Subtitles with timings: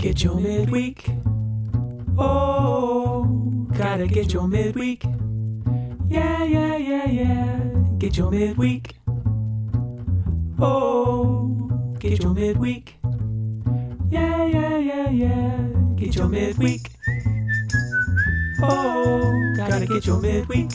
[0.00, 1.10] Get your midweek.
[2.16, 5.04] Oh, gotta get your midweek.
[6.08, 7.60] Yeah, yeah, yeah, yeah.
[7.98, 8.96] Get your midweek.
[10.58, 12.94] Oh, get your midweek.
[14.10, 15.66] Yeah, yeah, yeah, yeah.
[15.96, 16.88] Get your midweek.
[18.62, 20.70] Oh, gotta get your midweek.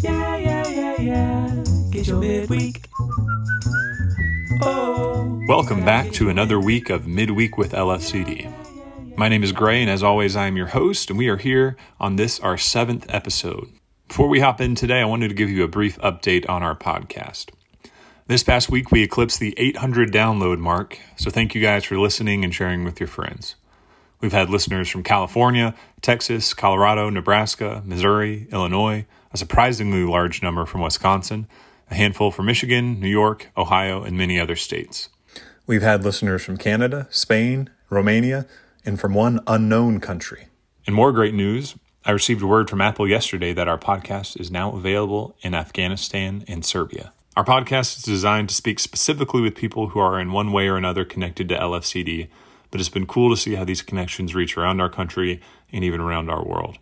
[0.00, 1.64] Yeah, yeah, yeah, yeah.
[1.90, 2.88] Get your midweek.
[4.62, 5.01] Oh.
[5.48, 9.16] Welcome back to another week of Midweek with LFCD.
[9.16, 11.76] My name is Gray, and as always, I am your host, and we are here
[11.98, 13.68] on this, our seventh episode.
[14.06, 16.76] Before we hop in today, I wanted to give you a brief update on our
[16.76, 17.50] podcast.
[18.28, 22.44] This past week, we eclipsed the 800 download mark, so thank you guys for listening
[22.44, 23.56] and sharing with your friends.
[24.20, 30.82] We've had listeners from California, Texas, Colorado, Nebraska, Missouri, Illinois, a surprisingly large number from
[30.82, 31.48] Wisconsin,
[31.90, 35.08] a handful from Michigan, New York, Ohio, and many other states.
[35.72, 38.44] We've had listeners from Canada, Spain, Romania,
[38.84, 40.48] and from one unknown country.
[40.86, 44.72] And more great news I received word from Apple yesterday that our podcast is now
[44.72, 47.14] available in Afghanistan and Serbia.
[47.38, 50.76] Our podcast is designed to speak specifically with people who are in one way or
[50.76, 52.28] another connected to LFCD,
[52.70, 55.40] but it's been cool to see how these connections reach around our country
[55.72, 56.76] and even around our world.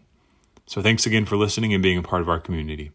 [0.66, 2.90] So thanks again for listening and being a part of our community.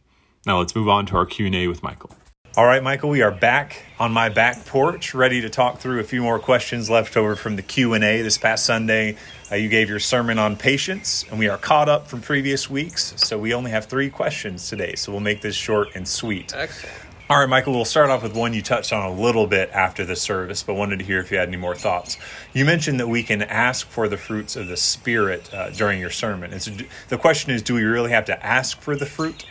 [0.45, 2.17] Now let's move on to our Q&A with Michael.
[2.57, 6.05] All right, Michael, we are back on my back porch, ready to talk through a
[6.05, 9.17] few more questions left over from the Q&A this past Sunday.
[9.51, 13.13] Uh, you gave your sermon on patience, and we are caught up from previous weeks,
[13.17, 16.53] so we only have three questions today, so we'll make this short and sweet.
[16.55, 16.95] Excellent.
[17.29, 20.05] All right, Michael, we'll start off with one you touched on a little bit after
[20.05, 22.17] the service, but wanted to hear if you had any more thoughts.
[22.53, 26.09] You mentioned that we can ask for the fruits of the Spirit uh, during your
[26.09, 26.53] sermon.
[26.53, 26.71] And so
[27.09, 29.45] the question is do we really have to ask for the fruit?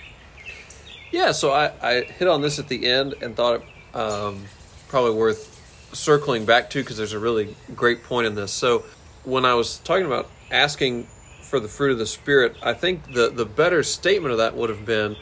[1.14, 4.46] Yeah, so I, I hit on this at the end and thought it um,
[4.88, 8.50] probably worth circling back to because there's a really great point in this.
[8.50, 8.84] So
[9.22, 11.04] when I was talking about asking
[11.40, 14.70] for the fruit of the Spirit, I think the, the better statement of that would
[14.70, 15.14] have been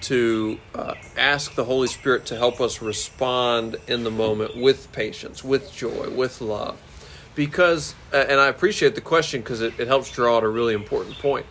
[0.00, 5.44] to uh, ask the Holy Spirit to help us respond in the moment with patience,
[5.44, 6.80] with joy, with love.
[7.36, 11.16] Because, and I appreciate the question because it, it helps draw out a really important
[11.20, 11.46] point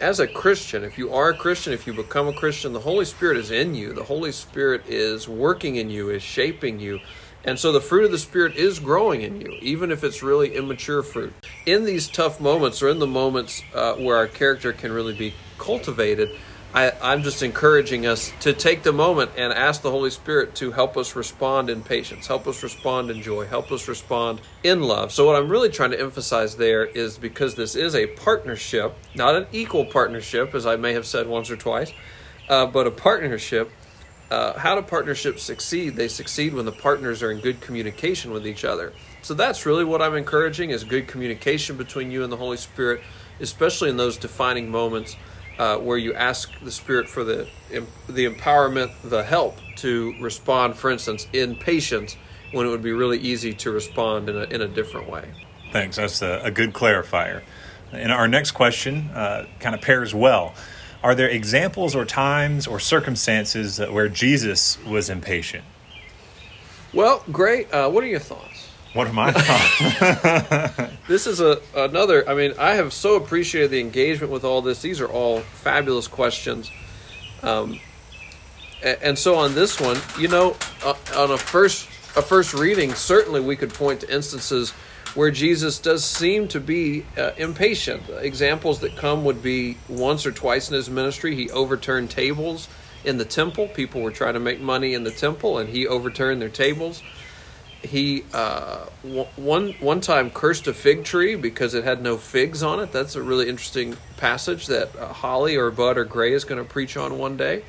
[0.00, 3.04] as a Christian, if you are a Christian, if you become a Christian, the Holy
[3.04, 3.92] Spirit is in you.
[3.92, 7.00] The Holy Spirit is working in you, is shaping you.
[7.44, 10.54] And so the fruit of the Spirit is growing in you, even if it's really
[10.54, 11.32] immature fruit.
[11.66, 15.34] In these tough moments, or in the moments uh, where our character can really be
[15.56, 16.30] cultivated,
[16.74, 20.70] I, I'm just encouraging us to take the moment and ask the Holy Spirit to
[20.70, 25.10] help us respond in patience, help us respond in joy, help us respond in love.
[25.10, 29.34] So, what I'm really trying to emphasize there is because this is a partnership, not
[29.34, 31.90] an equal partnership, as I may have said once or twice,
[32.48, 33.70] uh, but a partnership.
[34.30, 35.96] Uh, how do partnerships succeed?
[35.96, 38.92] They succeed when the partners are in good communication with each other.
[39.22, 43.00] So that's really what I'm encouraging is good communication between you and the Holy Spirit,
[43.40, 45.16] especially in those defining moments
[45.58, 47.48] uh, where you ask the Spirit for the
[48.08, 50.76] the empowerment, the help to respond.
[50.76, 52.16] For instance, in patience,
[52.52, 55.28] when it would be really easy to respond in a in a different way.
[55.72, 55.96] Thanks.
[55.96, 57.42] That's a, a good clarifier.
[57.92, 60.54] And our next question uh, kind of pairs well.
[61.02, 65.64] Are there examples or times or circumstances where Jesus was impatient?
[66.92, 67.72] Well, great.
[67.72, 68.57] Uh, what are your thoughts?
[68.98, 69.30] What am I?
[71.06, 72.28] this is a another.
[72.28, 74.82] I mean, I have so appreciated the engagement with all this.
[74.82, 76.68] These are all fabulous questions.
[77.44, 77.78] Um,
[78.82, 81.86] and so on this one, you know, uh, on a first
[82.16, 84.72] a first reading, certainly we could point to instances
[85.14, 88.02] where Jesus does seem to be uh, impatient.
[88.18, 92.66] Examples that come would be once or twice in his ministry, he overturned tables
[93.04, 93.68] in the temple.
[93.68, 97.00] People were trying to make money in the temple, and he overturned their tables
[97.82, 98.86] he uh,
[99.36, 102.92] one one time cursed a fig tree because it had no figs on it.
[102.92, 106.68] That's a really interesting passage that uh, Holly or Bud or Gray is going to
[106.68, 107.62] preach on one day.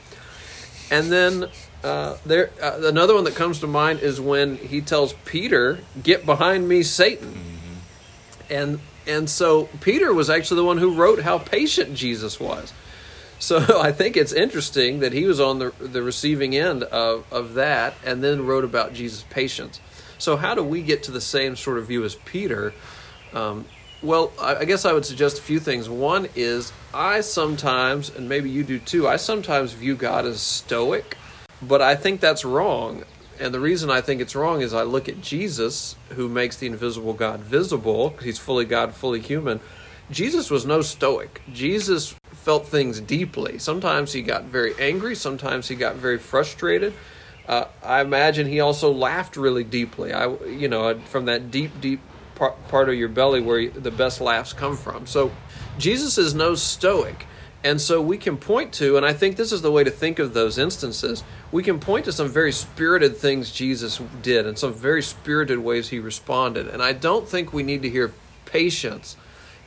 [0.92, 1.50] And then
[1.84, 6.26] uh, there uh, another one that comes to mind is when he tells Peter, "Get
[6.26, 8.54] behind me, Satan," mm-hmm.
[8.54, 12.74] and and so Peter was actually the one who wrote how patient Jesus was.
[13.38, 17.54] So I think it's interesting that he was on the the receiving end of, of
[17.54, 19.80] that, and then wrote about Jesus' patience.
[20.20, 22.74] So, how do we get to the same sort of view as Peter?
[23.34, 23.66] Um,
[24.02, 25.90] well, I guess I would suggest a few things.
[25.90, 31.18] One is I sometimes, and maybe you do too, I sometimes view God as stoic,
[31.62, 33.04] but I think that's wrong.
[33.40, 36.68] And the reason I think it's wrong is I look at Jesus, who makes the
[36.68, 39.60] invisible God visible, he's fully God, fully human.
[40.12, 41.42] Jesus was no stoic.
[41.54, 43.60] Jesus felt things deeply.
[43.60, 46.94] Sometimes he got very angry, sometimes he got very frustrated.
[47.50, 50.14] Uh, I imagine he also laughed really deeply.
[50.14, 52.00] I, you know, from that deep, deep
[52.36, 55.08] part, part of your belly where the best laughs come from.
[55.08, 55.32] So
[55.80, 57.26] Jesus is no stoic.
[57.64, 60.20] And so we can point to, and I think this is the way to think
[60.20, 61.24] of those instances.
[61.52, 65.90] We can point to some very spirited things Jesus did and some very spirited ways
[65.90, 66.68] he responded.
[66.68, 68.14] And I don't think we need to hear
[68.46, 69.18] patience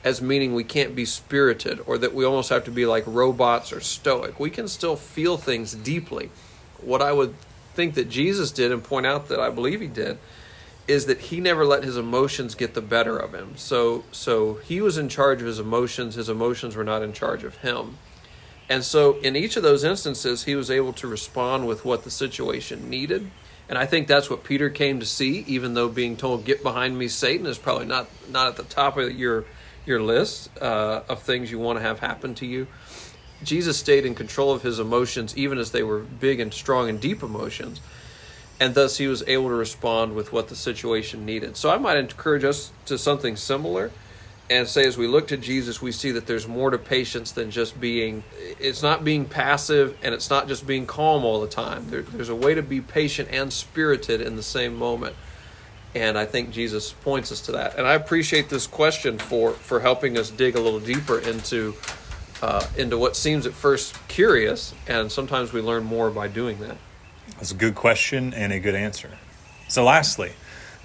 [0.05, 3.73] as meaning we can't be spirited or that we almost have to be like robots
[3.73, 4.39] or stoic.
[4.39, 6.31] We can still feel things deeply.
[6.81, 7.35] What I would
[7.75, 10.19] think that Jesus did and point out that I believe he did
[10.89, 13.57] is that he never let his emotions get the better of him.
[13.57, 17.45] So so he was in charge of his emotions, his emotions were not in charge
[17.45, 17.99] of him.
[18.69, 22.11] And so in each of those instances he was able to respond with what the
[22.11, 23.31] situation needed.
[23.69, 26.99] And I think that's what Peter came to see even though being told get behind
[26.99, 29.45] me Satan is probably not not at the top of your
[29.87, 32.67] your list uh, of things you want to have happen to you.
[33.45, 37.01] Jesus stayed in control of his emotions even as they were big and strong and
[37.01, 37.81] deep emotions
[38.63, 41.57] and thus he was able to respond with what the situation needed.
[41.57, 43.91] So I might encourage us to something similar
[44.49, 47.51] and say as we look to Jesus, we see that there's more to patience than
[47.51, 48.23] just being,
[48.61, 51.91] it's not being passive and it's not just being calm all the time.
[51.91, 55.17] There, there's a way to be patient and spirited in the same moment.
[55.95, 57.77] And I think Jesus points us to that.
[57.79, 61.75] And I appreciate this question for, for helping us dig a little deeper into
[62.43, 66.77] uh, into what seems at first curious, and sometimes we learn more by doing that.
[67.37, 69.11] That's a good question and a good answer.
[69.69, 70.33] So, lastly,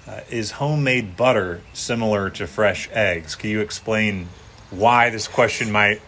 [0.06, 3.34] uh, is homemade butter similar to fresh eggs?
[3.34, 4.28] Can you explain
[4.70, 6.00] why this question might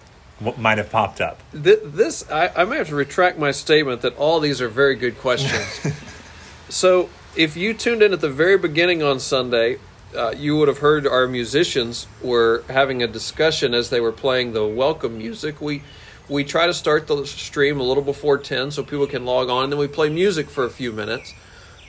[0.57, 1.41] might have popped up?
[1.53, 5.19] This I, I may have to retract my statement that all these are very good
[5.19, 5.95] questions.
[6.69, 9.79] so, if you tuned in at the very beginning on Sunday,
[10.17, 14.53] uh, you would have heard our musicians were having a discussion as they were playing
[14.53, 15.61] the welcome music.
[15.61, 15.83] We
[16.29, 19.65] we try to start the stream a little before 10 so people can log on
[19.65, 21.35] and then we play music for a few minutes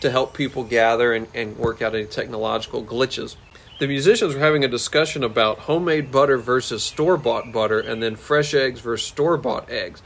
[0.01, 3.35] to help people gather and, and work out any technological glitches
[3.79, 8.53] the musicians were having a discussion about homemade butter versus store-bought butter and then fresh
[8.53, 10.01] eggs versus store-bought eggs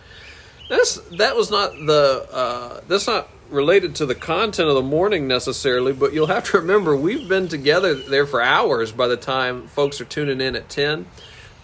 [0.69, 5.27] that's that was not the uh, that's not related to the content of the morning
[5.27, 9.67] necessarily but you'll have to remember we've been together there for hours by the time
[9.67, 11.05] folks are tuning in at 10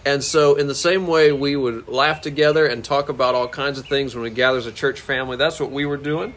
[0.04, 3.78] and so, in the same way, we would laugh together and talk about all kinds
[3.78, 5.36] of things when we gather as a church family.
[5.36, 6.34] That's what we were doing,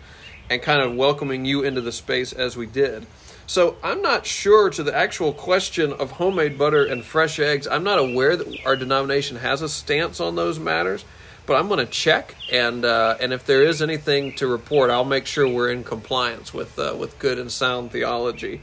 [0.51, 3.07] and kind of welcoming you into the space as we did.
[3.47, 7.67] So, I'm not sure to the actual question of homemade butter and fresh eggs.
[7.67, 11.03] I'm not aware that our denomination has a stance on those matters,
[11.45, 15.05] but I'm going to check, and uh, and if there is anything to report, I'll
[15.05, 18.61] make sure we're in compliance with uh, with good and sound theology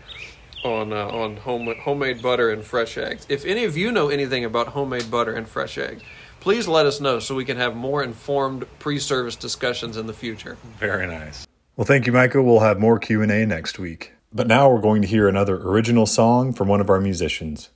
[0.64, 3.26] on uh, on home, homemade butter and fresh eggs.
[3.29, 6.02] If any of you know anything about homemade butter and fresh eggs,
[6.40, 10.56] please let us know so we can have more informed pre-service discussions in the future.
[10.78, 11.46] Very nice.
[11.76, 12.43] Well, thank you, Michael.
[12.44, 14.12] We'll have more Q and A next week.
[14.32, 17.70] But now we're going to hear another original song from one of our musicians.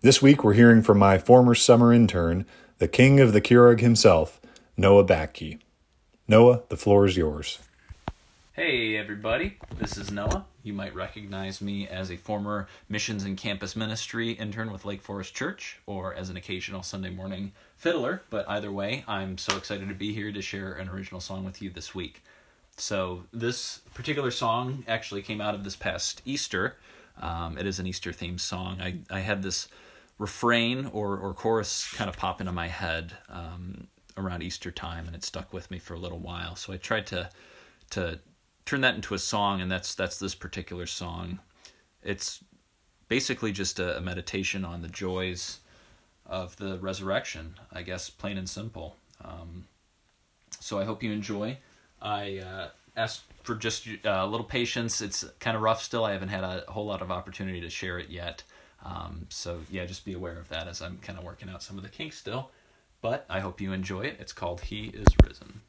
[0.00, 2.46] This week we're hearing from my former summer intern,
[2.82, 4.40] the king of the Keurig himself,
[4.76, 5.60] Noah Batke.
[6.26, 7.60] Noah, the floor is yours.
[8.54, 9.56] Hey, everybody.
[9.78, 10.46] This is Noah.
[10.64, 15.32] You might recognize me as a former missions and campus ministry intern with Lake Forest
[15.32, 19.94] Church or as an occasional Sunday morning fiddler, but either way, I'm so excited to
[19.94, 22.24] be here to share an original song with you this week.
[22.76, 26.78] So, this particular song actually came out of this past Easter.
[27.20, 28.80] Um, it is an Easter themed song.
[28.80, 29.68] I, I had this
[30.22, 35.16] refrain or, or chorus kind of pop into my head um, around Easter time, and
[35.16, 36.54] it stuck with me for a little while.
[36.56, 37.30] So, I tried to
[37.90, 38.20] to
[38.64, 41.40] turn that into a song, and that's that's this particular song.
[42.02, 42.42] It's
[43.08, 45.58] basically just a, a meditation on the joys
[46.24, 48.96] of the resurrection, I guess, plain and simple.
[49.22, 49.66] Um,
[50.60, 51.58] so I hope you enjoy.
[52.00, 55.00] I uh, ask for just uh, a little patience.
[55.00, 56.04] It's kind of rough still.
[56.04, 58.42] I haven't had a whole lot of opportunity to share it yet.
[58.84, 61.76] Um, so yeah, just be aware of that as I'm kind of working out some
[61.76, 62.50] of the kinks still.
[63.00, 64.16] But I hope you enjoy it.
[64.20, 65.60] It's called He is Risen.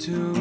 [0.00, 0.39] to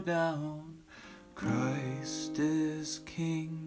[0.00, 0.78] down.
[1.34, 3.59] Christ is King.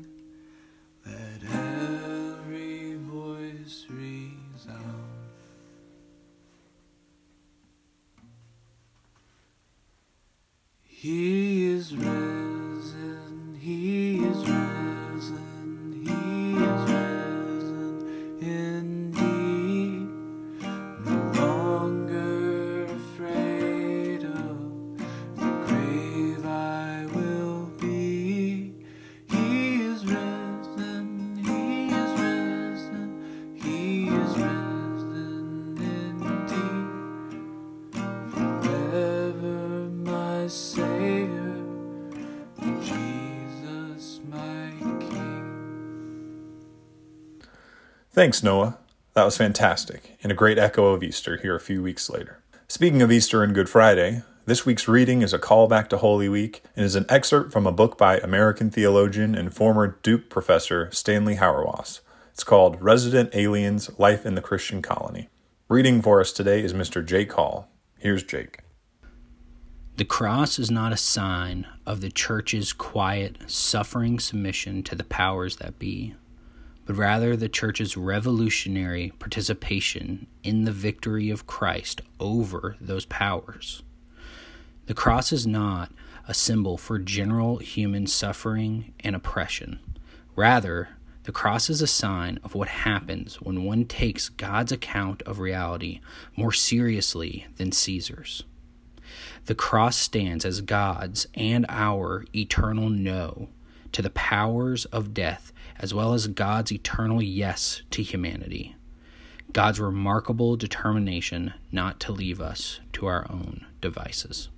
[48.13, 48.77] Thanks, Noah.
[49.15, 52.43] That was fantastic, and a great echo of Easter here a few weeks later.
[52.67, 56.61] Speaking of Easter and Good Friday, this week's reading is a callback to Holy Week
[56.75, 61.37] and is an excerpt from a book by American theologian and former Duke professor Stanley
[61.37, 62.01] Hauerwas.
[62.31, 65.29] It's called Resident Aliens Life in the Christian Colony.
[65.67, 67.03] Reading for us today is Mr.
[67.03, 67.67] Jake Hall.
[67.97, 68.59] Here's Jake.
[69.97, 75.55] The cross is not a sign of the church's quiet, suffering submission to the powers
[75.55, 76.13] that be,
[76.85, 83.83] but rather the church's revolutionary participation in the victory of Christ over those powers.
[84.85, 85.91] The cross is not
[86.27, 89.79] a symbol for general human suffering and oppression.
[90.35, 90.89] Rather,
[91.23, 96.01] the cross is a sign of what happens when one takes God's account of reality
[96.35, 98.43] more seriously than Caesar's.
[99.45, 103.47] The cross stands as God's and our eternal no
[103.93, 108.75] to the powers of death, as well as God's eternal yes to humanity.
[109.51, 114.49] God's remarkable determination not to leave us to our own devices.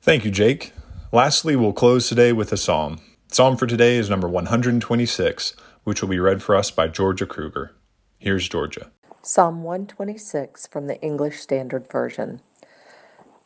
[0.00, 0.72] Thank you, Jake.
[1.12, 3.00] Lastly, we'll close today with a psalm.
[3.30, 7.74] Psalm for today is number 126, which will be read for us by Georgia Kruger.
[8.18, 8.90] Here's Georgia.
[9.22, 12.40] Psalm 126 from the English Standard Version.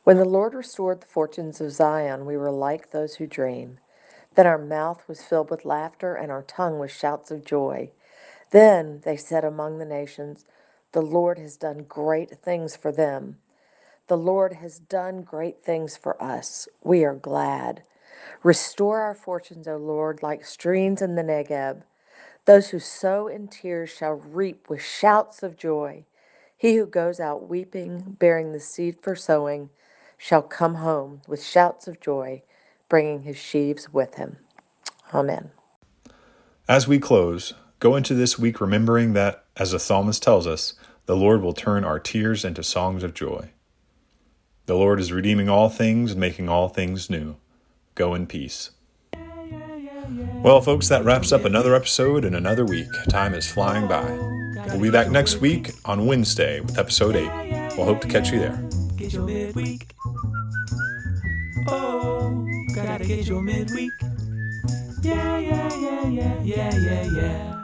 [0.04, 3.78] When the Lord restored the fortunes of Zion, we were like those who dream.
[4.34, 7.90] Then our mouth was filled with laughter and our tongue with shouts of joy.
[8.52, 10.44] Then they said among the nations,
[10.92, 13.38] The Lord has done great things for them.
[14.08, 16.68] The Lord has done great things for us.
[16.84, 17.84] We are glad.
[18.44, 21.82] Restore our fortunes, O Lord, like streams in the Negeb.
[22.46, 26.06] Those who sow in tears shall reap with shouts of joy.
[26.56, 29.70] He who goes out weeping, bearing the seed for sowing,
[30.18, 32.42] shall come home with shouts of joy,
[32.92, 34.36] bringing his sheaves with him.
[35.14, 35.50] Amen.
[36.68, 40.74] As we close, go into this week remembering that, as the psalmist tells us,
[41.06, 43.48] the Lord will turn our tears into songs of joy.
[44.66, 47.36] The Lord is redeeming all things and making all things new.
[47.94, 48.72] Go in peace.
[50.42, 52.88] Well, folks, that wraps up another episode in another week.
[53.08, 54.04] Time is flying by.
[54.66, 57.74] We'll be back next week on Wednesday with episode 8.
[57.74, 58.62] We'll hope to catch you there.
[63.02, 63.92] Gotta get your midweek.
[65.02, 67.61] Yeah, yeah, yeah, yeah, yeah, yeah, yeah.